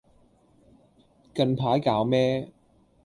[1.35, 2.49] 近排搞咩